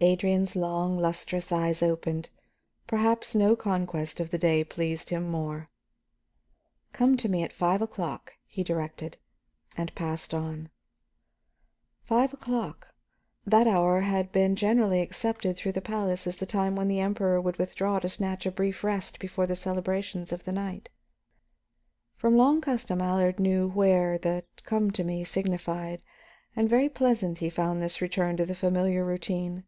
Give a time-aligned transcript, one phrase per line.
[0.00, 2.28] Adrian's long lustrous eyes opened;
[2.86, 5.70] perhaps no conquest of the day pleased him more.
[6.92, 9.16] "Come to me at five o'clock," he directed,
[9.78, 10.68] and passed on.
[12.02, 12.88] Five o'clock.
[13.46, 17.40] That hour had been generally accepted through the palace as the time when the Emperor
[17.40, 20.90] would withdraw to snatch a brief rest before the celebrations of the night.
[22.18, 26.02] From long custom Allard knew where the "come to me" signified,
[26.54, 29.64] and very pleasant he found his return to the familiar routine.